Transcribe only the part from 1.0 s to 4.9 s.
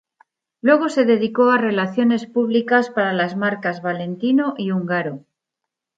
dedicó a relaciones públicas para las marcas Valentino y